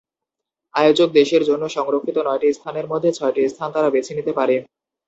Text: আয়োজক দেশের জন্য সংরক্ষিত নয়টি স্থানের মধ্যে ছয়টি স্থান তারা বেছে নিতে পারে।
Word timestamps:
আয়োজক 0.73 1.09
দেশের 1.19 1.43
জন্য 1.45 1.63
সংরক্ষিত 1.69 2.17
নয়টি 2.19 2.47
স্থানের 2.53 2.85
মধ্যে 2.91 3.09
ছয়টি 3.13 3.41
স্থান 3.47 3.69
তারা 3.75 3.89
বেছে 3.89 4.11
নিতে 4.17 4.31
পারে। 4.39 4.55